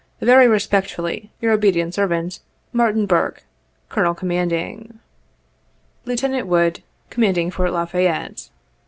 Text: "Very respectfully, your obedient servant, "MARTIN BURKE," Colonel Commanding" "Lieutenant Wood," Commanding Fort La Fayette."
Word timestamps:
"Very 0.19 0.47
respectfully, 0.47 1.31
your 1.41 1.51
obedient 1.51 1.93
servant, 1.93 2.39
"MARTIN 2.73 3.05
BURKE," 3.05 3.43
Colonel 3.89 4.15
Commanding" 4.15 4.97
"Lieutenant 6.05 6.47
Wood," 6.47 6.81
Commanding 7.11 7.51
Fort 7.51 7.71
La 7.71 7.85
Fayette." 7.85 8.49